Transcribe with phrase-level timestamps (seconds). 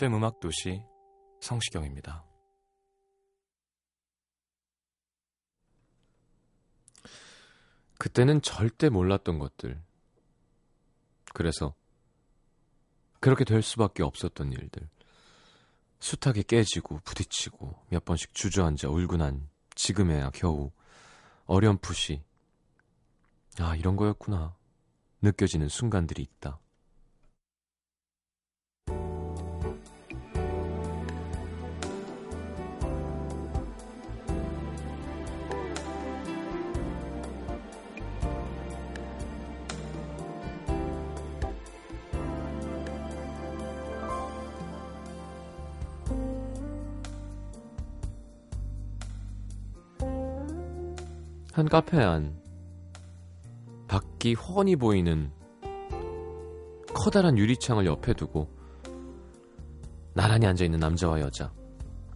[0.00, 0.82] FM 음악 도시
[1.42, 2.24] 성시경입니다.
[7.98, 9.78] 그때는 절대 몰랐던 것들.
[11.34, 11.74] 그래서
[13.20, 14.88] 그렇게 될 수밖에 없었던 일들.
[15.98, 20.72] 숱하게 깨지고 부딪히고 몇 번씩 주저앉아 울고 난 지금에야 겨우
[21.44, 22.24] 어렴풋이
[23.58, 24.56] 아 이런 거였구나
[25.20, 26.58] 느껴지는 순간들이 있다.
[51.60, 52.40] 한 카페 안
[53.86, 55.30] 밖이 훤히 보이는
[56.94, 58.48] 커다란 유리창을 옆에 두고
[60.14, 61.52] 나란히 앉아있는 남자와 여자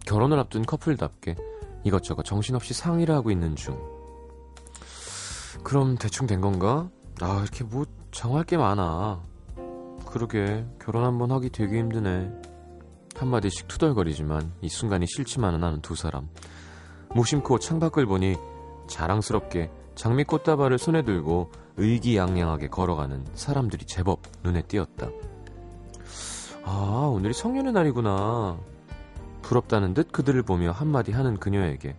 [0.07, 1.35] 결혼을 앞둔 커플답게
[1.83, 3.79] 이것저것 정신없이 상의를 하고 있는 중.
[5.63, 6.89] 그럼 대충 된 건가?
[7.21, 9.21] 아 이렇게 뭐 정할 게 많아.
[10.07, 12.31] 그러게 결혼 한번 하기 되게 힘드네.
[13.15, 16.29] 한마디씩 투덜거리지만 이 순간이 싫지만은 않은 두 사람.
[17.13, 18.35] 무심코 창밖을 보니
[18.87, 25.09] 자랑스럽게 장미꽃다발을 손에 들고 의기양양하게 걸어가는 사람들이 제법 눈에 띄었다.
[26.63, 28.57] 아, 오늘이 성년의 날이구나.
[29.41, 31.95] 부럽다는 듯 그들을 보며 한마디 하는 그녀에게.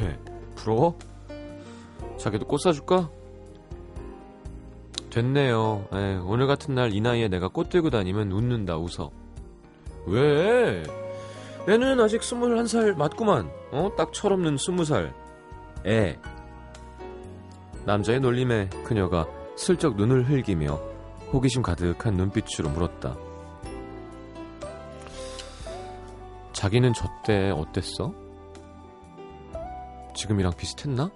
[0.00, 0.18] 왜?
[0.54, 0.96] 부러워?
[2.18, 3.10] 자기도 꽃 사줄까?
[5.10, 5.86] 됐네요.
[5.92, 9.10] 에, 오늘 같은 날 이 나이에 내가 꽃 들고 다니면 웃는다, 웃어.
[10.06, 10.82] 왜?
[11.66, 13.50] 내 눈은 아직 21살 맞구만.
[13.72, 13.90] 어?
[13.96, 15.12] 딱 철없는 20살.
[15.86, 16.18] 애.
[17.84, 20.74] 남자의 놀림에 그녀가 슬쩍 눈을 흘기며
[21.32, 23.16] 호기심 가득한 눈빛으로 물었다.
[26.52, 28.12] 자기는 저 때 어땠어?
[30.14, 31.10] 지금이랑 비슷했나?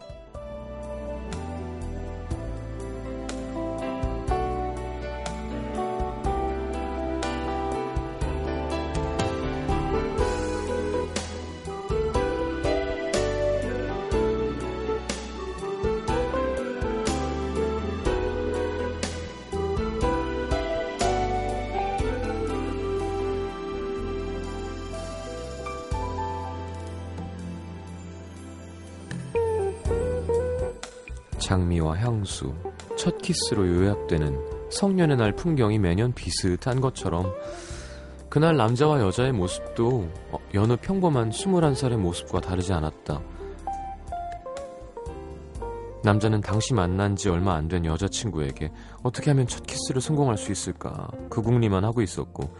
[31.52, 32.54] 장미와 향수,
[32.96, 37.30] 첫 키스로 요약되는 성년의 날 풍경이 매년 비슷한 것처럼
[38.30, 43.20] 그날 남자와 여자의 모습도 어, 여느 평범한 21살의 모습과 다르지 않았다.
[46.02, 51.08] 남자는 당시 만난 지 얼마 안 된 여자친구에게 어떻게 하면 첫 키스를 성공할 수 있을까
[51.28, 52.50] 그 궁리만 하고 있었고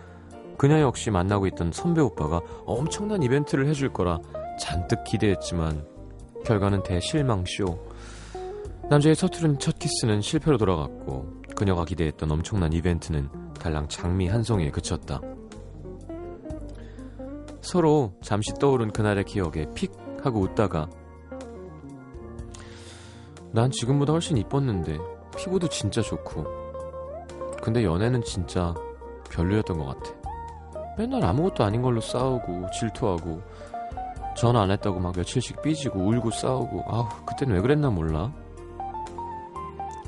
[0.59, 4.19] 그녀 역시 만나고 있던 선배 오빠가 엄청난 이벤트를 해줄 거라
[4.61, 5.87] 잔뜩 기대했지만
[6.45, 7.92] 결과는 대실망쇼.
[8.89, 13.29] 남자의 서투른 첫 키스는 실패로 돌아갔고 그녀가 기대했던 엄청난 이벤트는
[13.59, 15.21] 달랑 장미 한 송이에 그쳤다.
[17.61, 20.89] 서로 잠시 떠오른 그날의 기억에 픽 하고 웃다가
[23.53, 24.99] 난 지금보다 훨씬 이뻤는데
[25.37, 26.45] 피부도 진짜 좋고
[27.63, 28.75] 근데 연애는 진짜
[29.31, 30.11] 별로였던 것 같아.
[30.99, 33.41] 맨날 아무것도 아닌 걸로 싸우고 질투하고
[34.37, 38.33] 전화 안 했다고 막 며칠씩 삐지고 울고 싸우고 아우 그땐 왜 그랬나 몰라.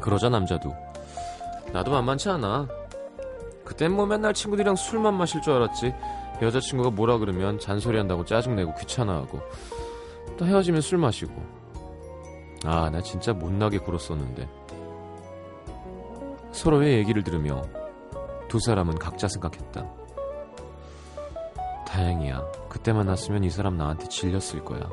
[0.05, 0.77] 그러자 남자도
[1.73, 2.69] 나도 만만치 않아.
[3.65, 5.95] 그땐 뭐 맨날 친구들이랑 술만 마실 줄 알았지.
[6.43, 9.41] 여자친구가 뭐라 그러면 잔소리한다고 짜증내고 귀찮아하고
[10.37, 11.33] 또 헤어지면 술 마시고.
[12.67, 14.47] 아, 나 진짜 못나게 굴었었는데.
[16.53, 17.63] 서로의 얘기를 들으며
[18.49, 19.87] 두 사람은 각자 생각했다.
[21.89, 22.45] 다행이야.
[22.69, 24.87] 그때 만났으면 이 사람 나한테 질렸을 거야.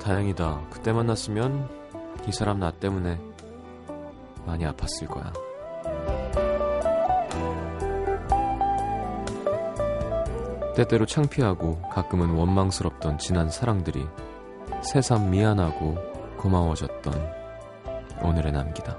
[0.00, 0.62] 다행이다.
[0.70, 1.83] 그때 만났으면
[2.26, 3.18] 이 사람 나 때문에
[4.46, 5.32] 많이 아팠을 거야.
[10.74, 14.06] 때때로 창피하고 가끔은 원망스럽던 지난 사랑들이
[14.82, 15.96] 새삼 미안하고
[16.36, 17.14] 고마워졌던
[18.22, 18.96] 오늘의 남기다.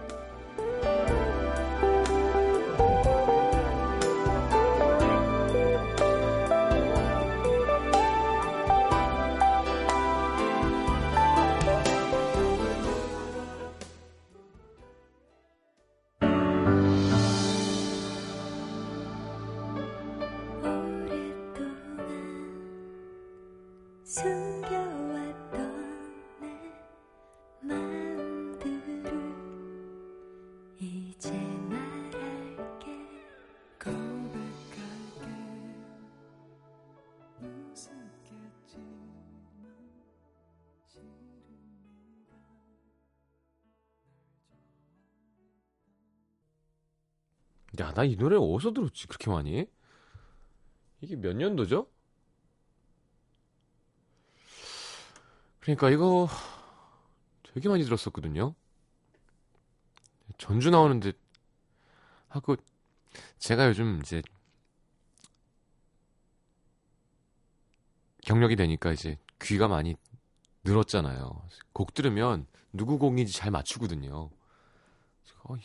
[47.96, 49.08] 나 이 노래 어디서 들었지?
[49.08, 49.66] 그렇게 많이?
[51.00, 51.88] 이게 몇 년도죠?
[55.62, 56.28] 그러니까 이거
[57.54, 58.54] 되게 많이 들었었거든요.
[60.38, 61.14] 전주 나오는데
[62.28, 62.58] 하고
[63.38, 64.22] 제가 요즘 이제
[68.24, 69.96] 경력이 되니까 이제 귀가 많이
[70.66, 71.48] 늘었잖아요.
[71.72, 74.30] 곡 들으면 누구 곡인지 잘 맞추거든요.
[75.44, 75.62] 어, 이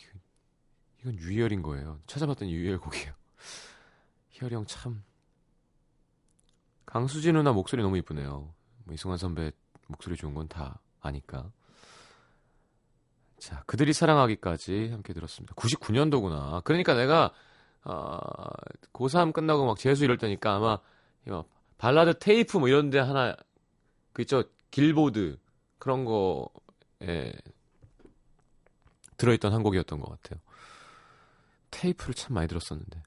[1.03, 1.99] 건 유희열인 거예요.
[2.07, 3.13] 찾아봤더니 유희열 곡이에요.
[4.29, 5.03] 희열이 형 참.
[6.85, 8.53] 강수지 누나 목소리 너무 이쁘네요.
[8.83, 9.51] 뭐 이승환 선배
[9.87, 11.51] 목소리 좋은 건 다 아니까.
[13.39, 15.55] 자, 그들이 사랑하기까지 함께 들었습니다.
[15.55, 16.63] 99년도구나.
[16.63, 17.31] 그러니까 내가
[17.83, 18.27] 어,
[18.93, 20.77] 고3 끝나고 막 재수 이럴 때니까 아마
[21.25, 21.45] 이거
[21.79, 23.35] 발라드 테이프 뭐 이런 데 하나
[24.13, 24.43] 그 있죠.
[24.69, 25.37] 길보드
[25.79, 27.33] 그런 거에
[29.17, 30.39] 들어있던 한 곡이었던 것 같아요.
[31.71, 33.01] 테이프를 참 많이 들었었는데.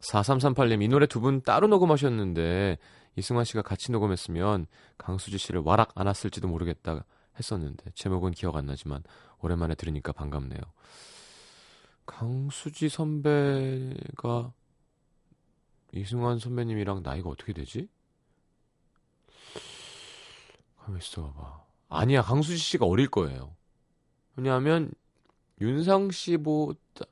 [0.00, 2.76] 4338님, 이 노래 두 분 따로 녹음하셨는데,
[3.16, 4.66] 이승환 씨가 같이 녹음했으면
[4.98, 7.04] 강수지 씨를 와락 안았을지도 모르겠다
[7.38, 9.02] 했었는데, 제목은 기억 안 나지만,
[9.40, 10.60] 오랜만에 들으니까 반갑네요.
[12.06, 14.52] 강수지 선배가
[15.92, 17.88] 이승환 선배님이랑 나이가 어떻게 되지?
[20.78, 21.64] 가만 있어봐.
[21.88, 23.54] 아니야, 강수지 씨가 어릴 거예요.
[24.36, 24.90] 왜냐하면
[25.60, 27.06] 윤상 씨보다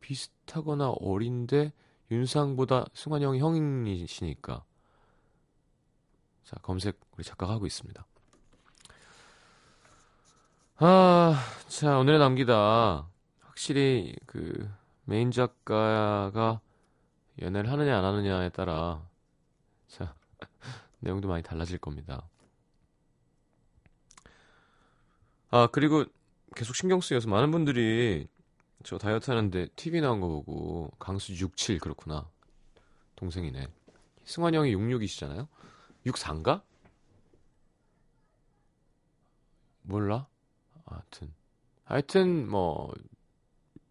[0.00, 1.72] 비슷하거나 어린데
[2.10, 4.64] 윤상보다 승환 형이 형이시니까.
[6.44, 8.04] 자, 검색 우리 작가가 하고 있습니다.
[10.78, 11.36] 아,
[11.68, 13.06] 자, 오늘의 남기다.
[13.40, 14.68] 확실히 그
[15.04, 16.60] 메인 작가가
[17.40, 19.06] 연애를 하느냐 안 하느냐에 따라
[19.86, 20.14] 자,
[21.00, 22.28] 내용도 많이 달라질 겁니다.
[25.50, 26.04] 아, 그리고
[26.56, 28.26] 계속 신경 쓰여서 많은 분들이
[28.82, 32.28] 저 다이어트 하는데 TV 나온 거 보고 강수 67 그렇구나.
[33.16, 33.66] 동생이네.
[34.24, 35.48] 승환이 형이 66이시잖아요.
[36.06, 36.62] 64인가?
[39.82, 40.26] 몰라?
[40.86, 41.32] 하여튼.
[41.84, 42.92] 하여튼 뭐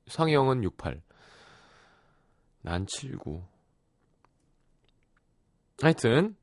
[0.07, 1.01] 상이 형은 68.
[2.61, 3.43] 난 79.
[5.81, 6.35] 하여튼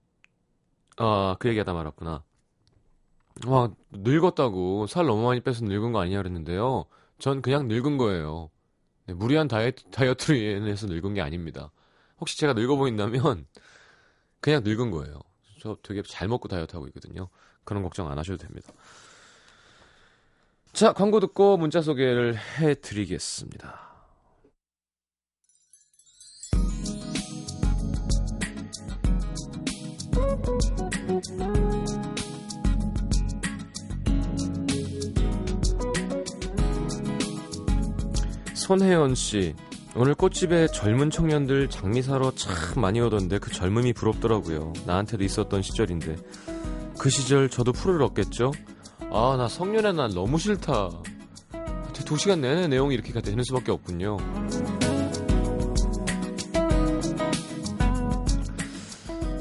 [0.98, 2.24] 아, 그 얘기하다 말았구나.
[3.46, 6.86] 와, 늙었다고 살 너무 많이 빼서 늙은 거 아니냐 그랬는데요.
[7.18, 8.50] 전 그냥 늙은 거예요.
[9.06, 11.70] 네, 무리한 다이어트, 다이어트로 인해서 늙은 게 아닙니다.
[12.18, 13.46] 혹시 제가 늙어 보인다면
[14.40, 15.20] 그냥 늙은 거예요.
[15.60, 17.28] 저 되게 잘 먹고 다이어트 하고 있거든요.
[17.64, 18.72] 그런 걱정 안 하셔도 됩니다.
[20.72, 23.85] 자, 광고 듣고 문자 소개를 해 드리겠습니다.
[38.66, 39.54] 손혜연 씨.
[39.94, 44.72] 오늘 꽃집에 젊은 청년들 장미 사러 참 많이 오던데 그 젊음이 부럽더라고요.
[44.84, 46.16] 나한테도 있었던 시절인데.
[46.98, 48.50] 그 시절 저도 풀을 얻겠죠?
[49.12, 50.90] 아, 나 성년의 날 너무 싫다.
[52.04, 54.16] 두 시간 내내 내용이 이렇게 되는 수밖에 없군요.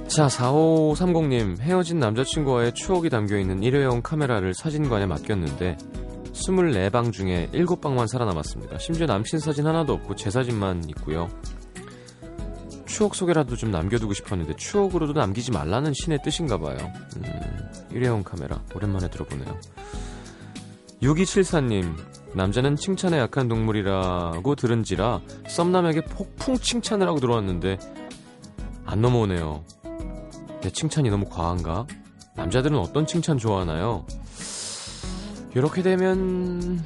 [0.08, 5.77] 자, 4530님, 헤어진 남자친구와의 추억이 담겨있는 일회용 카메라를 사진관에 맡겼는데,
[6.35, 8.77] 24방 중에 7방만 살아남았습니다.
[8.77, 11.29] 심지어 남친 사진 하나도 없고 제 사진만 있고요.
[12.85, 16.77] 추억 속에라도 좀 남겨두고 싶었는데 추억으로도 남기지 말라는 신의 뜻인가 봐요.
[17.17, 17.23] 음,
[17.91, 19.59] 일회용 카메라 오랜만에 들어보네요.
[21.01, 21.95] 6274님
[22.33, 27.77] 남자는 칭찬에 약한 동물이라고 들은지라 썸남에게 폭풍 칭찬을 하고 들어왔는데
[28.85, 29.63] 안 넘어오네요.
[30.61, 31.87] 내 칭찬이 너무 과한가?
[32.35, 34.05] 남자들은 어떤 칭찬 좋아하나요?
[35.55, 36.83] 이렇게 되면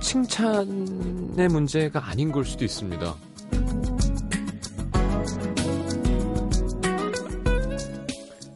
[0.00, 3.14] 칭찬의 문제가 아닌 걸 수도 있습니다.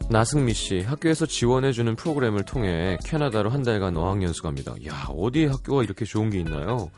[0.09, 4.75] 나승미 씨, 학교에서 지원해주는 프로그램을 통해 캐나다로 한 달간 어학연수 갑니다.
[4.87, 6.91] 야, 어디 학교가 이렇게 좋은 게 있나요?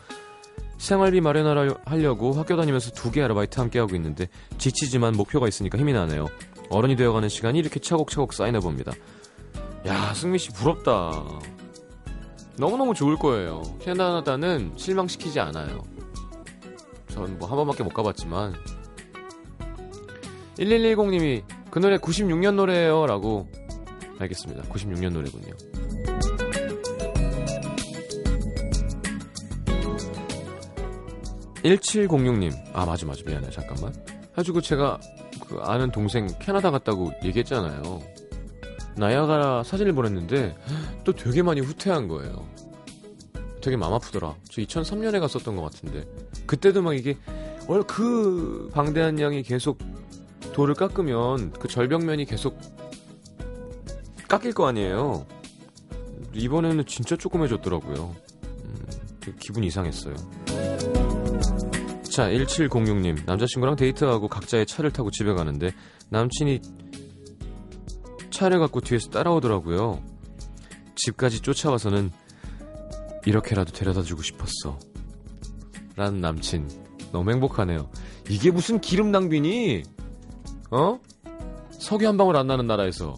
[0.78, 4.28] 생활비 마련하려고 학교 다니면서 두 개 아르바이트 함께 하고 있는데
[4.58, 6.28] 지치지만 목표가 있으니까 힘이 나네요.
[6.70, 8.92] 어른이 되어가는 시간이 이렇게 차곡차곡 쌓이나 봅니다.
[9.88, 11.24] 야, 승미 씨 부럽다.
[12.58, 13.62] 너무너무 좋을 거예요.
[13.80, 15.84] 캐나다는 실망시키지 않아요.
[17.10, 18.54] 전 뭐 한 번밖에 못 가봤지만
[20.58, 23.48] 1110님이 그 노래 96년 노래예요 라고
[24.20, 24.64] 알겠습니다.
[24.64, 25.54] 96년 노래군요.
[31.64, 33.94] 1706님 아 맞아 맞아 미안해 잠깐만
[34.38, 35.00] 해주고 제가
[35.48, 38.02] 그 아는 동생 캐나다 갔다고 얘기했잖아요
[38.98, 40.56] 나야가라 사진을 보냈는데
[41.04, 42.48] 또 되게 많이 후퇴한 거예요.
[43.62, 44.36] 되게 맘 아프더라.
[44.50, 46.06] 저 2003년에 갔었던 것 같은데.
[46.46, 47.18] 그때도 막 이게
[47.88, 49.78] 그 방대한 양이 계속
[50.54, 52.58] 돌을 깎으면 그 절벽면이 계속
[54.28, 55.26] 깎일 거 아니에요.
[56.34, 58.16] 이번에는 진짜 조그매졌더라고요.
[58.44, 58.86] 음,
[59.40, 60.16] 기분 이상했어요.
[62.04, 63.26] 자, 1706님.
[63.26, 65.72] 남자친구랑 데이트하고 각자의 차를 타고 집에 가는데
[66.10, 66.62] 남친이
[68.38, 70.00] 차를 갖고 뒤에서 따라오더라고요.
[70.94, 72.12] 집까지 쫓아와서는
[73.26, 74.78] 이렇게라도 데려다 주고 싶었어.
[75.96, 76.70] 라는 남친.
[77.12, 77.90] 너무 행복하네요.
[78.30, 79.82] 이게 무슨 기름 낭비니?
[80.70, 81.00] 어?
[81.72, 83.16] 석유 한 방울 안 나는 나라에서.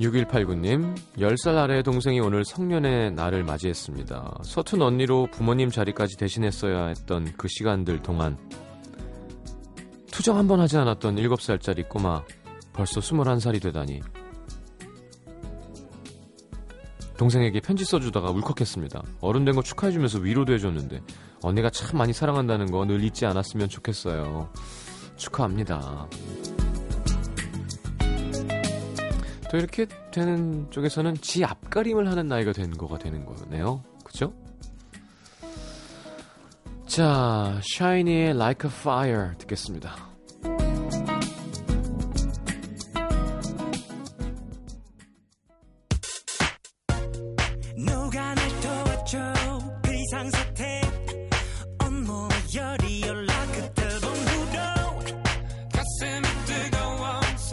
[0.00, 4.38] 6189님, 10살 아래 동생이 오늘 성년의 날을 맞이했습니다.
[4.42, 8.38] 서툰 언니로 부모님 자리까지 대신했어야 했던 그 시간들 동안
[10.16, 12.22] 투정 한 번 하지 않았던 7살짜리 꼬마
[12.72, 14.00] 벌써 21살이 되다니
[17.18, 19.02] 동생에게 편지 써주다가 울컥했습니다.
[19.20, 21.02] 어른 된 거 축하해주면서 위로도 해줬는데
[21.42, 24.50] 언니가 참 많이 사랑한다는 거 늘 잊지 않았으면 좋겠어요.
[25.16, 26.08] 축하합니다.
[29.50, 33.82] 또 이렇게 되는 쪽에서는 지 앞가림을 하는 나이가 된 거가 되는 거네요.
[34.02, 34.32] 그죠?
[36.86, 40.05] 자, 샤이니의 Like a Fire 듣겠습니다.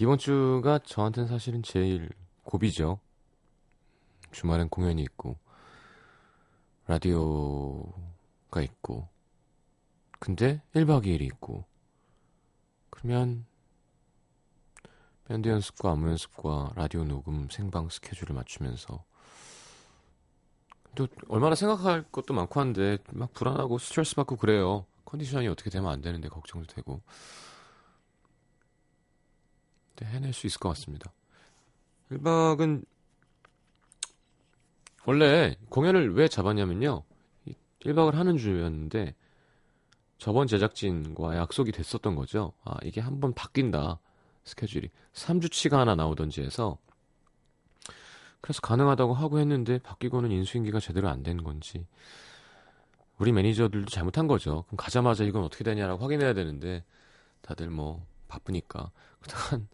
[0.00, 2.08] 이번 주가 저한테는 사실은 제일
[2.44, 3.00] 고비죠.
[4.30, 5.36] 주말엔 공연이 있고,
[6.86, 9.08] 라디오가 있고,
[10.20, 11.64] 근데 1박 2일이 있고,
[12.90, 13.44] 그러면
[15.24, 19.04] 밴드 연습과 안무 연습과 라디오 녹음 생방 스케줄을 맞추면서
[20.94, 24.86] 또 얼마나 생각할 것도 많고 한데 막 불안하고 스트레스 받고 그래요.
[25.04, 27.02] 컨디션이 어떻게 되면 안 되는데 걱정도 되고.
[29.98, 31.12] 근데 해낼 수 있을 것 같습니다.
[32.12, 32.84] 1박은
[35.04, 37.02] 원래 공연을 왜 잡았냐면요.
[37.80, 39.14] 1박을 하는 주였는데
[40.18, 42.52] 저번 제작진과 약속이 됐었던 거죠.
[42.64, 43.98] 아, 이게 한번 바뀐다.
[44.44, 44.88] 스케줄이.
[45.14, 46.78] 3주치가 하나 나오던지 해서
[48.40, 51.86] 그래서 가능하다고 하고 했는데 바뀌고는 인수인계가 제대로 안 된 건지
[53.18, 54.62] 우리 매니저들도 잘못한 거죠.
[54.68, 56.84] 그럼 가자마자 이건 어떻게 되냐라고 확인해야 되는데
[57.42, 59.68] 다들 뭐 바쁘니까 그러다가 한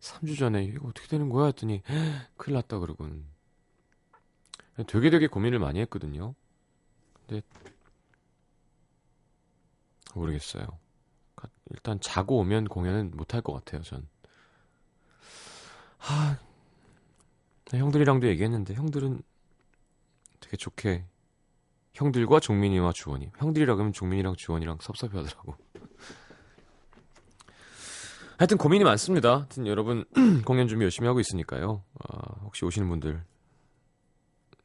[0.00, 1.82] 3주 전에 이거 어떻게 되는 거야 했더니
[2.36, 3.26] 큰일 났다 그러곤
[4.86, 6.34] 되게 되게 고민을 많이 했거든요.
[7.26, 7.42] 근데
[10.14, 10.66] 모르겠어요.
[11.70, 14.08] 일단 자고 오면 공연은 못할 것 같아요, 전.
[15.98, 16.38] 하,
[17.66, 19.22] 네, 형들이랑도 얘기했는데 형들은
[20.40, 21.04] 되게 좋게
[21.92, 25.56] 형들과 종민이와 주원이 형들이라 그러면 종민이랑 주원이랑 섭섭해하더라고.
[28.38, 29.38] 하여튼 고민이 많습니다.
[29.38, 30.04] 하여튼 여러분
[30.46, 31.82] 공연 준비 열심히 하고 있으니까요.
[31.92, 33.20] 어, 혹시 오시는 분들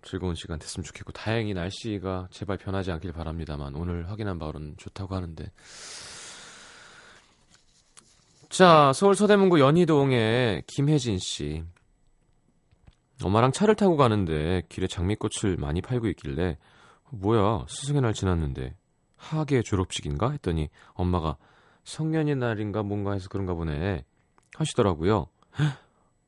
[0.03, 5.51] 즐거운 시간 됐으면 좋겠고 다행히 날씨가 제발 변하지 않길 바랍니다만 오늘 확인한 바로는 좋다고 하는데
[8.49, 11.63] 자 서울 서대문구 연희동의 김혜진 씨
[13.23, 16.59] 엄마랑 차를 타고 가는데 길에 장미꽃을 많이 팔고 있길래
[17.09, 18.75] 뭐야 스승의 날 지났는데
[19.15, 21.37] 하계 졸업식인가 했더니 엄마가
[21.83, 24.05] 성년의 날인가 뭔가 해서 그런가 보네
[24.55, 25.27] 하시더라고요.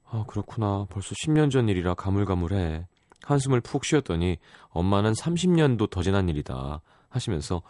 [0.06, 2.88] 아 그렇구나 벌써 10년 전 일이라 가물가물해
[3.24, 4.38] 한숨을 푹 쉬었더니
[4.70, 7.62] 엄마는 30년도 더 지난 일이다 하시면서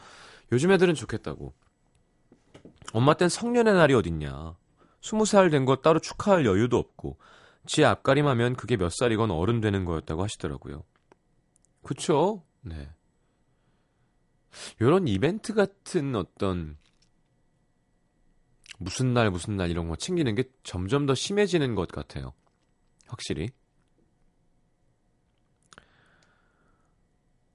[0.51, 1.53] 요즘 애들은 좋겠다고
[2.93, 4.55] 엄마 땐 성년의 날이 어딨냐
[5.01, 7.17] 20살 된 거 따로 축하할 여유도 없고
[7.65, 10.83] 지 앞가림하면 그게 몇 살이건 어른 되는 거였다고 하시더라고요.
[11.83, 12.43] 그쵸?
[12.61, 12.89] 네.
[14.81, 16.77] 요런 이벤트 같은 어떤
[18.77, 22.33] 무슨 날 무슨 날 이런 거 챙기는 게 점점 더 심해지는 것 같아요.
[23.07, 23.49] 확실히.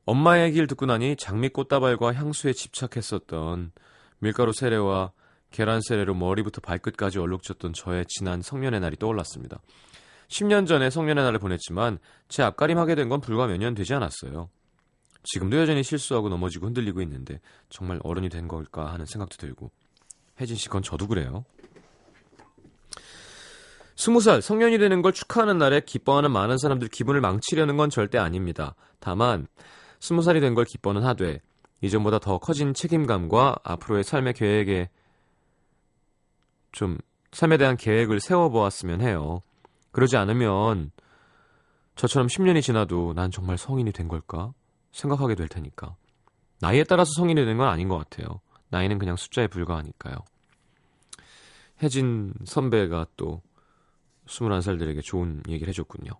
[0.04, 3.72] 엄마 얘기를 듣고 나니 장미꽃다발과 향수에 집착했었던
[4.18, 5.12] 밀가루 세례와
[5.50, 9.60] 계란 세례로 머리부터 발끝까지 얼룩졌던 저의 지난 성년의 날이 떠올랐습니다.
[10.28, 11.98] 10년 전에 성년의 날을 보냈지만
[12.28, 14.48] 제 앞가림하게 된 건 불과 몇 년 되지 않았어요.
[15.24, 19.70] 지금도 여전히 실수하고 넘어지고 흔들리고 있는데 정말 어른이 된 걸까 하는 생각도 들고
[20.40, 21.44] 혜진 씨 건 저도 그래요.
[23.96, 28.74] 20살 성년이 되는 걸 축하하는 날에 기뻐하는 많은 사람들 기분을 망치려는 건 절대 아닙니다.
[28.98, 29.46] 다만
[30.00, 31.40] 20살이 된 걸 기뻐는 하되
[31.82, 34.88] 이전보다 더 커진 책임감과 앞으로의 삶의 계획에
[36.72, 36.98] 좀
[37.32, 39.42] 삶에 대한 계획을 세워보았으면 해요.
[39.92, 40.90] 그러지 않으면
[41.96, 44.54] 저처럼 10년이 지나도 난 정말 성인이 된 걸까
[44.92, 45.96] 생각하게 될 테니까.
[46.60, 48.40] 나이에 따라서 성인이 된 건 아닌 것 같아요.
[48.70, 50.16] 나이는 그냥 숫자에 불과하니까요.
[51.82, 53.42] 혜진 선배가 또
[54.26, 56.12] 21살들에게 좋은 얘기를 해줬군요.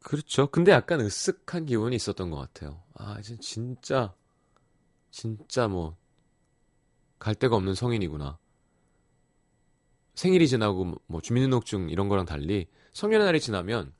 [0.00, 0.46] 그렇죠.
[0.46, 2.82] 근데 약간 으쓱한 기분이 있었던 것 같아요.
[2.94, 4.14] 아, 이제 진짜,
[5.10, 5.96] 진짜 뭐,
[7.18, 8.38] 갈 데가 없는 성인이구나.
[10.14, 13.92] 생일이 지나고 뭐 주민등록증 이런 거랑 달리 성년의 날이 지나면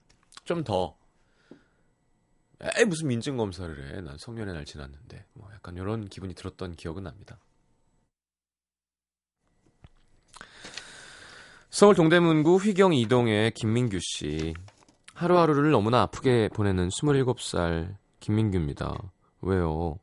[0.44, 0.97] 좀 더,
[2.60, 4.00] 에이, 무슨 민증 검사를 해.
[4.00, 5.24] 난 성년의 날 지났는데.
[5.34, 7.38] 뭐 약간 이런 기분이 들었던 기억은 납니다.
[11.70, 14.54] 서울 동대문구 휘경 이동의 김민규 씨.
[15.14, 18.96] 하루하루를 너무나 아프게 보내는 27살 김민규입니다.
[19.42, 19.98] 왜요?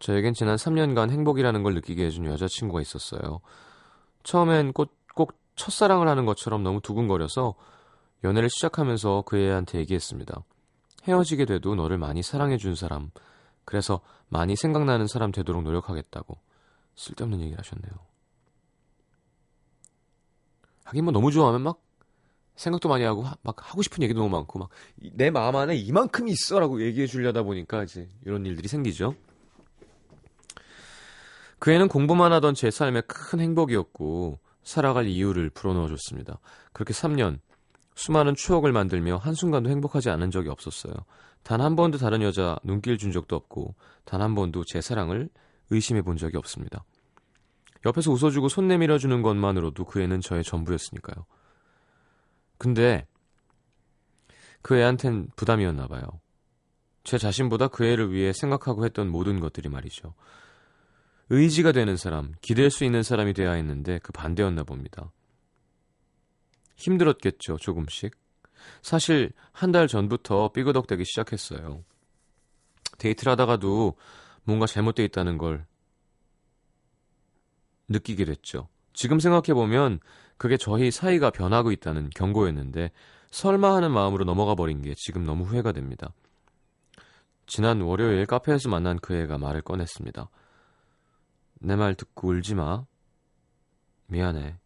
[0.00, 3.40] 저에겐 지난 3년간 행복이라는 걸 느끼게 해준 여자친구가 있었어요.
[4.24, 7.54] 처음엔 꼭, 꼭 첫사랑을 하는 것처럼 너무 두근거려서
[8.24, 10.42] 연애를 시작하면서 그 애한테 얘기했습니다.
[11.06, 13.10] 헤어지게 돼도 너를 많이 사랑해준 사람,
[13.64, 16.38] 그래서 많이 생각나는 사람 되도록 노력하겠다고.
[16.94, 17.92] 쓸데없는 얘기를 하셨네요.
[20.84, 21.80] 하긴 뭐 너무 좋아하면 막
[22.54, 24.68] 생각도 많이 하고 막 하고 싶은 얘기도 너무 많고 막
[25.14, 29.14] 내 마음 안에 이만큼이 있어라고 얘기해 주려다 보니까 이제 이런 일들이 생기죠.
[31.58, 36.38] 그 애는 공부만 하던 제 삶의 큰 행복이었고 살아갈 이유를 불어넣어 줬습니다.
[36.72, 37.40] 그렇게 3년
[38.02, 40.92] 수많은 추억을 만들며 한순간도 행복하지 않은 적이 없었어요.
[41.44, 45.28] 단 한 번도 다른 여자 눈길 준 적도 없고 단 한 번도 제 사랑을
[45.70, 46.84] 의심해 본 적이 없습니다.
[47.86, 51.26] 옆에서 웃어주고 손 내밀어 주는 것만으로도 그 애는 저의 전부였으니까요.
[52.58, 53.06] 근데
[54.62, 56.02] 그 애한텐 부담이었나 봐요.
[57.04, 60.14] 제 자신보다 그 애를 위해 생각하고 했던 모든 것들이 말이죠.
[61.30, 65.12] 의지가 되는 사람, 기댈 수 있는 사람이 돼야 했는데 그 반대였나 봅니다.
[66.76, 68.16] 힘들었겠죠, 조금씩.
[68.82, 71.84] 사실 한 달 전부터 삐그덕대기 시작했어요.
[72.98, 73.96] 데이트를 하다가도
[74.44, 75.66] 뭔가 잘못돼 있다는 걸
[77.88, 78.68] 느끼게 됐죠.
[78.92, 80.00] 지금 생각해보면
[80.36, 82.90] 그게 저희 사이가 변하고 있다는 경고였는데
[83.30, 86.12] 설마 하는 마음으로 넘어가 버린 게 지금 너무 후회가 됩니다.
[87.46, 90.28] 지난 월요일 카페에서 만난 그 애가 말을 꺼냈습니다.
[91.60, 92.84] 내 말 듣고 울지 마.
[94.06, 94.56] 미안해.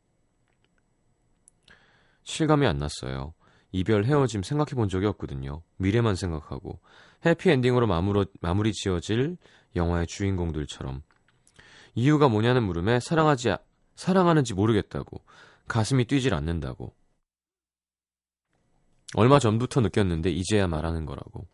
[2.26, 3.32] 실감이 안 났어요.
[3.72, 5.62] 이별 헤어짐 생각해 본 적이 없거든요.
[5.76, 6.80] 미래만 생각하고
[7.24, 9.36] 해피엔딩으로 마무로, 마무리 지어질
[9.74, 11.02] 영화의 주인공들처럼
[11.94, 13.54] 이유가 뭐냐는 물음에 사랑하지
[13.94, 15.22] 사랑하는지 모르겠다고
[15.68, 16.94] 가슴이 뛰질 않는다고.
[19.14, 21.46] 얼마 전부터 느꼈는데 이제야 말하는 거라고.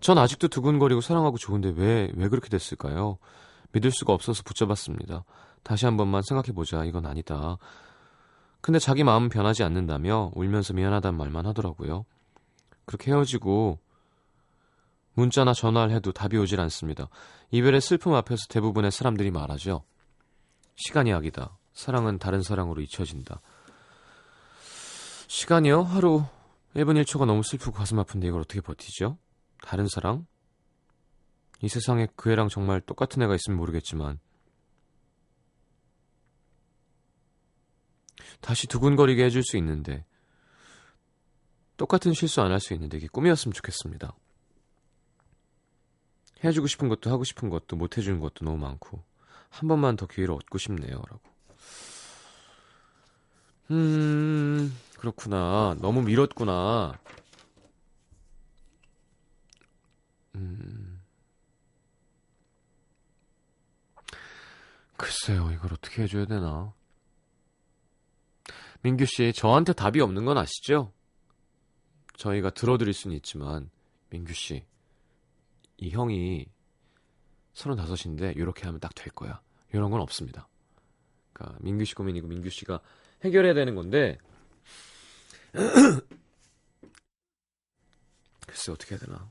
[0.00, 3.18] 전 아직도 두근거리고 사랑하고 좋은데 왜, 왜 그렇게 됐을까요?
[3.72, 5.24] 믿을 수가 없어서 붙잡았습니다.
[5.62, 6.84] 다시 한 번만 생각해보자.
[6.84, 7.58] 이건 아니다.
[8.68, 12.04] 근데 자기 마음은 변하지 않는다며 울면서 미안하단 말만 하더라고요.
[12.84, 13.78] 그렇게 헤어지고
[15.14, 17.08] 문자나 전화를 해도 답이 오질 않습니다.
[17.50, 19.84] 이별의 슬픔 앞에서 대부분의 사람들이 말하죠.
[20.76, 21.56] 시간이 약이다.
[21.72, 23.40] 사랑은 다른 사랑으로 잊혀진다.
[25.28, 25.84] 시간이요?
[25.84, 26.26] 하루
[26.76, 29.16] 1분 1초가 너무 슬프고 가슴 아픈데 이걸 어떻게 버티죠?
[29.62, 30.26] 다른 사랑?
[31.62, 34.18] 이 세상에 그 애랑 정말 똑같은 애가 있으면 모르겠지만
[38.40, 40.04] 다시 두근거리게 해줄 수 있는데
[41.76, 44.14] 똑같은 실수 안 할 수 있는데 이게 꿈이었으면 좋겠습니다.
[46.44, 49.02] 해주고 싶은 것도 하고 싶은 것도 못 해주는 것도 너무 많고
[49.50, 51.20] 한 번만 더 기회를 얻고 싶네요라고.
[53.70, 56.98] 음 그렇구나 너무 미뤘구나.
[60.34, 61.00] 음
[64.96, 66.72] 글쎄요 이걸 어떻게 해줘야 되나.
[68.82, 70.92] 민규 씨 저한테 답이 없는 건 아시죠?
[72.16, 73.70] 저희가 들어드릴 수는 있지만
[74.10, 74.64] 민규 씨,
[75.76, 76.46] 이 형이
[77.54, 79.40] 35인데 이렇게 하면 딱 될 거야.
[79.72, 80.48] 이런 건 없습니다.
[81.32, 82.80] 그러니까 민규 씨 고민이고 민규 씨가
[83.24, 84.18] 해결해야 되는 건데
[88.46, 89.30] 글쎄 어떻게 해야 되나.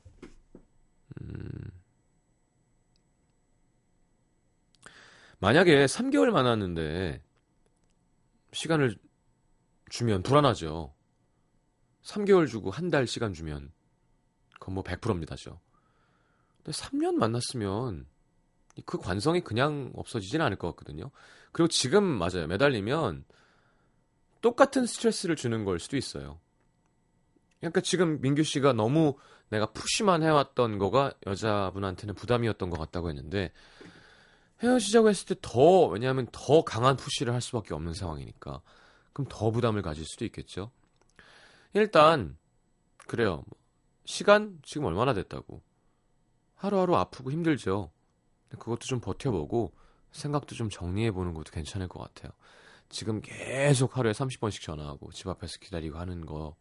[1.20, 1.70] 음...
[5.40, 7.22] 만약에 3개월 만났는데
[8.52, 8.96] 시간을
[9.90, 10.94] 주면 불안하죠.
[12.02, 13.70] 3개월 주고 한 달 시간 주면
[14.58, 15.60] 그건 뭐 100%입니다죠.
[16.58, 18.06] 근데 3년 만났으면
[18.86, 21.10] 그 관성이 그냥 없어지진 않을 것 같거든요.
[21.52, 22.46] 그리고 지금 맞아요.
[22.46, 23.24] 매달리면
[24.40, 26.38] 똑같은 스트레스를 주는 걸 수도 있어요.
[27.58, 29.16] 그러니까 지금 민규 씨가 너무
[29.48, 33.50] 내가 푸시만 해왔던 거가 여자분한테는 부담이었던 것 같다고 했는데
[34.62, 38.60] 헤어지자고 했을 때 더 왜냐하면 더 강한 푸시를 할 수밖에 없는 상황이니까
[39.18, 40.70] 그럼 더 부담을 가질 수도 있겠죠.
[41.74, 42.38] 일단
[43.08, 43.42] 그래요.
[44.04, 45.60] 시간 지금 얼마나 됐다고.
[46.54, 47.90] 하루하루 아프고 힘들죠.
[48.50, 49.72] 그것도 좀 버텨보고
[50.12, 52.30] 생각도 좀 정리해보는 것도 괜찮을 것 같아요.
[52.90, 56.54] 지금 계속 하루에 30번씩 전화하고 집 앞에서 기다리고 하는 거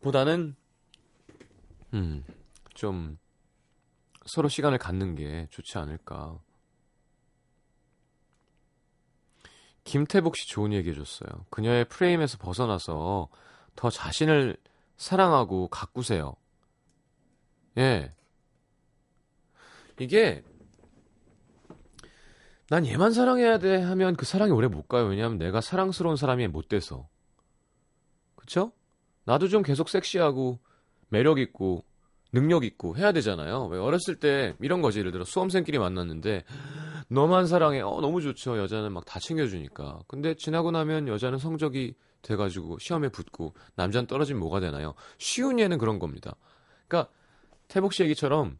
[0.00, 0.56] 보다는
[1.92, 2.24] 음,
[2.72, 3.18] 좀
[4.24, 6.40] 서로 시간을 갖는 게 좋지 않을까.
[9.90, 11.28] 김태복 씨 좋은 얘기 해줬어요.
[11.50, 13.28] 그녀의 프레임에서 벗어나서
[13.74, 14.56] 더 자신을
[14.96, 16.36] 사랑하고 가꾸세요.
[17.76, 18.14] 예.
[19.98, 20.44] 이게
[22.68, 25.06] 난 얘만 사랑해야 돼 하면 그 사랑이 오래 못 가요.
[25.06, 27.08] 왜냐하면 내가 사랑스러운 사람이 못 돼서.
[28.36, 28.70] 그쵸?
[29.24, 30.60] 나도 좀 계속 섹시하고
[31.08, 31.84] 매력 있고
[32.30, 33.66] 능력 있고 해야 되잖아요.
[33.66, 35.00] 왜 어렸을 때 이런 거지.
[35.00, 36.44] 예를 들어 수험생끼리 만났는데
[37.10, 37.80] 너만 사랑해.
[37.80, 38.56] 어 너무 좋죠.
[38.58, 40.00] 여자는 막 다 챙겨주니까.
[40.06, 44.94] 근데 지나고 나면 여자는 성적이 돼가지고 시험에 붙고 남자는 떨어지면 뭐가 되나요?
[45.18, 46.36] 쉬운 예는 그런 겁니다.
[46.86, 47.12] 그러니까
[47.68, 48.58] 태복 씨 얘기처럼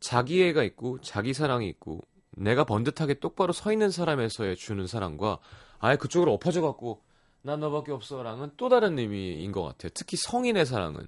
[0.00, 2.00] 자기 애가 있고 자기 사랑이 있고
[2.32, 5.38] 내가 번듯하게 똑바로 서 있는 사람에서의 주는 사랑과
[5.78, 7.02] 아예 그쪽으로 엎어져 갖고
[7.42, 9.90] 난 너밖에 없어랑은 또 다른 의미인 것 같아요.
[9.94, 11.06] 특히 성인의 사랑은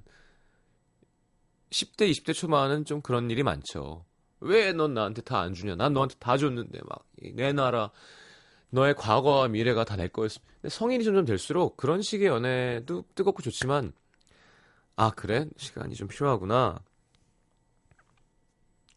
[1.70, 4.04] 10대, 20대 초반은 좀 그런 일이 많죠.
[4.40, 5.74] 왜 넌 나한테 다 안 주냐?
[5.76, 7.90] 난 너한테 다 줬는데 막 내놔라.
[8.70, 10.40] 너의 과거와 미래가 다 내 거였어.
[10.60, 13.92] 근데 성인이 점점 될수록 그런 식의 연애도 뜨겁고 좋지만
[14.96, 16.78] 아 그래 시간이 좀 필요하구나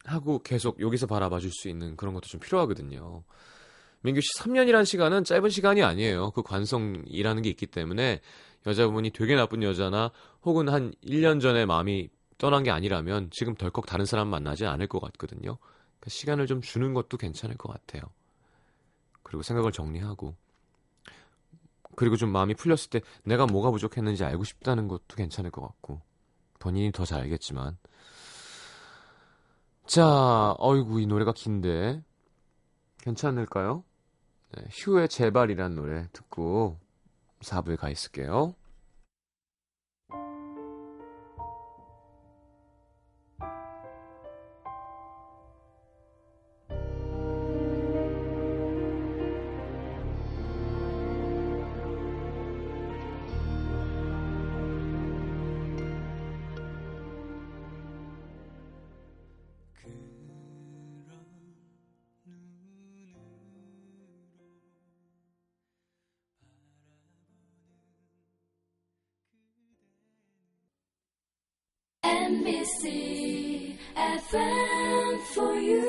[0.06, 3.24] 하고 계속 여기서 바라봐 줄 수 있는 그런 것도 좀 필요하거든요.
[4.02, 6.32] 민규 씨 3년이란 시간은 짧은 시간이 아니에요.
[6.32, 8.22] 그 관성이라는 게 있기 때문에
[8.66, 10.12] 여자분이 되게 나쁜 여자나
[10.44, 15.00] 혹은 한 1년 전에 마음이 떠난 게 아니라면 지금 덜컥 다른 사람 만나지 않을 것
[15.00, 15.58] 같거든요.
[15.60, 18.02] 그러니까 시간을 좀 주는 것도 괜찮을 것 같아요.
[19.22, 20.36] 그리고 생각을 정리하고
[21.96, 26.02] 그리고 좀 마음이 풀렸을 때 내가 뭐가 부족했는지 알고 싶다는 것도 괜찮을 것 같고
[26.58, 27.78] 본인이 더 잘 알겠지만
[29.86, 32.02] 자 어이구 이 노래가 긴데
[33.02, 33.84] 괜찮을까요?
[34.56, 36.80] 네, 휴의 제발이란 노래 듣고
[37.42, 38.56] 4부에 가 있을게요.
[72.30, 75.82] NBC FM for you.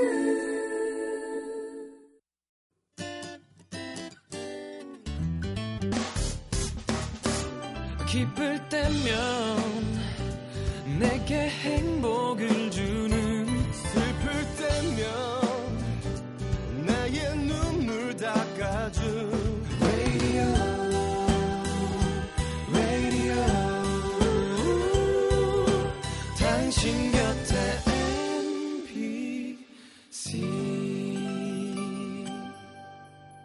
[8.08, 9.29] 기쁠 때면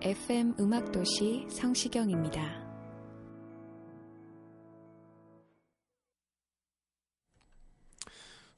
[0.00, 2.40] FM 음악도시 성시경입니다.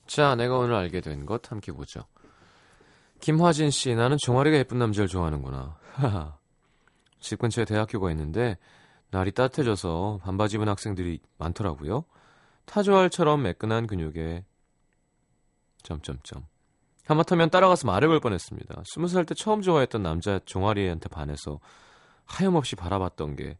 [0.06, 2.04] 자, 내가 오늘 알게 된 것 함께 보죠.
[3.20, 5.76] 김화진 씨, 나는 종아리가 예쁜 남자를 좋아하는구나.
[7.18, 8.56] 집 근처에 대학교가 있는데
[9.10, 12.04] 날이 따뜻해져서 반바지 입은 학생들이 많더라고요.
[12.66, 14.44] 타조알처럼 매끈한 근육에
[15.82, 16.46] 점점점.
[17.06, 18.82] 하마터면 따라가서 말을 걸 뻔했습니다.
[18.86, 21.58] 스무 살 때 처음 좋아했던 남자 종아리한테 반해서
[22.26, 23.58] 하염없이 바라봤던 게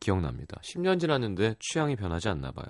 [0.00, 0.60] 기억납니다.
[0.62, 2.66] 10년 지났는데 취향이 변하지 않나 봐요.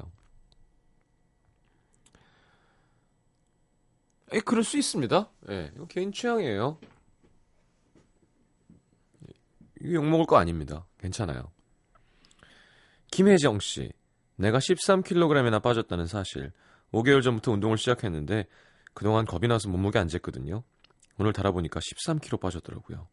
[4.33, 5.31] 에 그럴 수 있습니다.
[5.51, 6.79] 예, 이거 개인 취향이에요.
[9.81, 10.87] 이거 욕먹을 거 아닙니다.
[10.99, 11.52] 괜찮아요.
[13.13, 13.93] 김혜정 씨.
[14.37, 16.51] 내가 13kg이나 빠졌다는 사실.
[16.93, 18.47] 5개월 전부터 운동을 시작했는데
[18.95, 20.65] 그동안 겁이 나서 몸무게 안 쟀거든요.
[21.19, 23.07] 오늘 달아보니까 13kg 빠졌더라고요.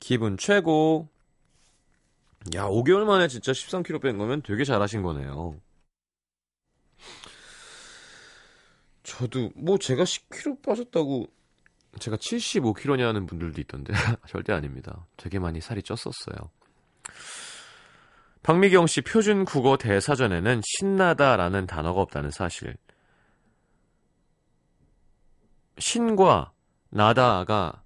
[0.00, 1.08] 기분 최고.
[2.54, 5.60] 야, 5개월 만에 진짜 13kg 뺀 거면 되게 잘하신 거네요.
[9.02, 11.26] 저도 뭐 제가 10kg 빠졌다고
[12.00, 13.92] 제가 75kg냐는 분들도 있던데
[14.28, 15.06] 절대 아닙니다.
[15.16, 16.50] 되게 많이 살이 쪘었어요.
[18.46, 22.76] 박미경 씨 표준 국어 대사전에는 신나다라는 단어가 없다는 사실.
[25.78, 26.52] 신과
[26.90, 27.82] 나다가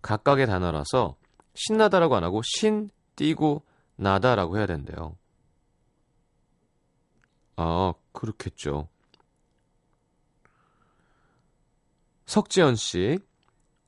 [0.00, 1.16] 각각의 단어라서
[1.52, 3.62] 신나다라고 안 하고 신 띄고
[3.96, 5.18] 나다라고 해야 된대요.
[7.56, 8.88] 아, 그렇겠죠.
[12.24, 13.18] 석지연 씨,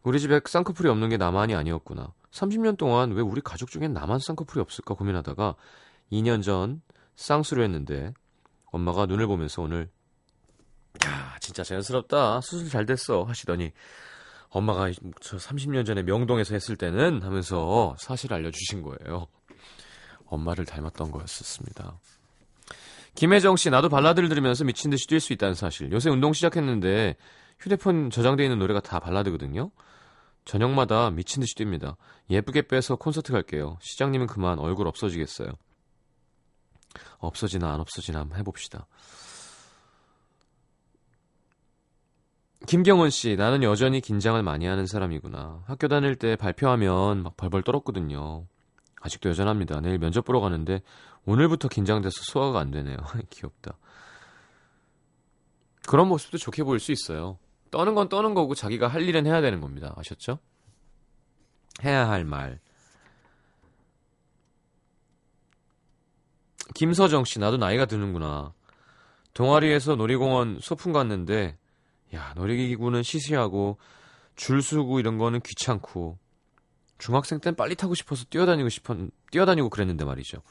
[0.03, 2.13] 우리 집에 쌍꺼풀이 없는 게 나만이 아니었구나.
[2.33, 5.57] 30년 동안 왜 우리 가족 중엔 나만 쌍꺼풀이 없을까 고민하다가
[6.13, 6.83] 2년 전
[7.17, 8.13] 쌍수를 했는데
[8.67, 9.91] 엄마가 눈을 보면서 오늘
[11.05, 13.73] 야 진짜 자연스럽다 수술 잘 됐어 하시더니
[14.51, 19.27] 엄마가 저 30년 전에 명동에서 했을 때는 하면서 사실 알려주신 거예요.
[20.27, 21.99] 엄마를 닮았던 거였었습니다.
[23.15, 25.91] 김혜정 씨 나도 발라드를 들으면서 미친 듯이 뛸 수 있다는 사실.
[25.93, 27.17] 요새 운동 시작했는데
[27.59, 29.71] 휴대폰 저장돼 있는 노래가 다 발라드거든요.
[30.45, 31.97] 저녁마다 미친 듯이 뜁니다.
[32.29, 33.79] 예쁘게 빼서 콘서트 갈게요.
[33.81, 35.49] 시장님은 그만 얼굴 없어지겠어요.
[37.19, 38.87] 없어지나 안 없어지나 한번 해봅시다.
[42.67, 45.65] 김경원 씨, 나는 여전히 긴장을 많이 하는 사람이구나.
[45.67, 48.47] 학교 다닐 때 발표하면 막 벌벌 떨었거든요.
[49.01, 49.81] 아직도 여전합니다.
[49.81, 50.81] 내일 면접 보러 가는데
[51.25, 52.97] 오늘부터 긴장돼서 소화가 안 되네요.
[53.31, 53.77] 귀엽다.
[55.89, 57.39] 그런 모습도 좋게 보일 수 있어요.
[57.73, 59.93] 떠는 건 떠는 거고 자기가 할 일은 해야 되는 겁니다.
[59.97, 60.39] 아셨죠?
[61.83, 62.61] 해야 할 말.
[66.75, 68.53] 김서정 씨, 나도 나이가 드는구나.
[69.35, 71.57] 동아리에서 놀이공원 소풍 갔는데,
[72.15, 73.79] 야, 놀이기구는 시시하고,
[74.37, 76.19] 줄 서고 이런 거는 귀찮고,
[76.99, 78.97] 중학생 땐 빨리 타고 싶어서 뛰어다니고 싶었,
[79.31, 80.43] 뛰어다니고 그랬는데 말이죠.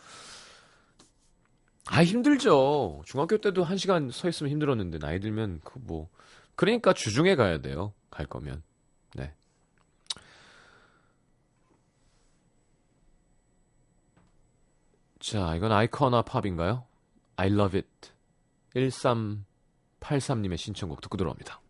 [1.88, 3.04] 아, 힘들죠.
[3.06, 6.10] 중학교 때도 한 시간 서 있으면 힘들었는데, 나이 들면, 그 뭐,
[6.56, 7.94] 그러니까 주중에 가야 돼요.
[8.10, 8.64] 갈 거면.
[9.16, 9.34] 네.
[15.22, 16.84] 자, 이건 아이커나 팝인가요?
[17.36, 18.10] I love it.
[18.76, 21.61] 1383님의 신청곡 듣고 들어옵니다.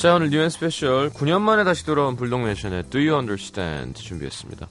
[0.00, 4.66] 자, 오늘 New & Special 9년 만에 다시 돌아온 불독맨션의 Do You Understand 준비했습니다.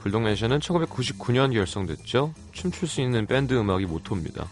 [0.00, 2.34] 불독맨션은 1999년 결성됐죠.
[2.52, 4.46] 춤출 수 있는 밴드 음악이 모토입니다.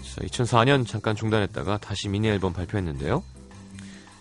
[0.00, 3.22] 자, 2004년 잠깐 중단했다가 다시 미니 앨범 발표했는데요.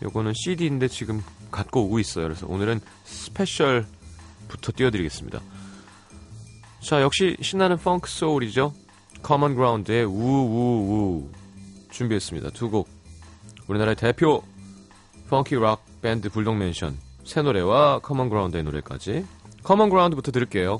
[0.04, 2.26] 요거는 CD인데 지금 갖고 오고 있어요.
[2.26, 5.40] 그래서 오늘은 스페셜부터 띄워드리겠습니다.
[6.82, 8.74] 자, 역시 신나는 펑크 소울이죠.
[9.26, 11.30] Common Ground의 우우우
[11.92, 12.50] 준비했습니다.
[12.50, 12.97] 두 곡.
[13.68, 14.42] 우리나라의 대표
[15.30, 19.26] 펑키 락 밴드 불독맨션 새 노래와 Common Ground의 노래까지.
[19.66, 20.80] Common Ground부터 들을게요.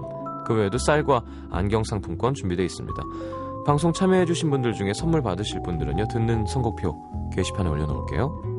[0.45, 3.03] 그 외에도 쌀과 안경 상품권 준비되어 있습니다.
[3.65, 8.51] 방송 참여해주신 분들 중에 선물 받으실 분들은요, 듣는 선곡표 게시판에 올려놓을게요.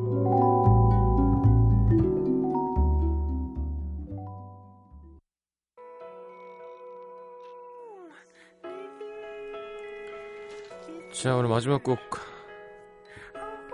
[11.11, 11.99] 자, 오늘 마지막 곡,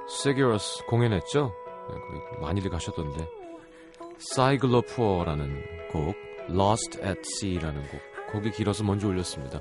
[0.08, 1.52] Sigur Rós 공연했죠?
[1.89, 3.28] 네, 많이들 가셨던데.
[4.19, 6.15] Sæglópur라는 곡,
[6.49, 8.01] Lost at Sea라는 곡.
[8.31, 9.59] 곡이 길어서 먼저 올렸습니다.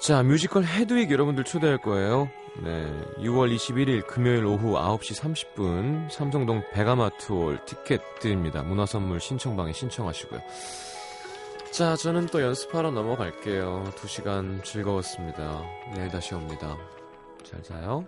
[0.00, 2.28] 자, 뮤지컬 헤드윅 여러분들 초대할 거예요.
[2.62, 2.86] 네,
[3.18, 8.62] 6월 21일 금요일 오후 9시 30분 삼성동 백암아트홀 티켓 드립니다.
[8.62, 10.40] 문화선물 신청방에 신청하시고요.
[11.70, 13.92] 자, 저는 또 연습하러 넘어갈게요.
[13.96, 15.62] 2시간 즐거웠습니다.
[15.94, 16.76] 내일 다시 옵니다.
[17.42, 18.06] 잘 자요.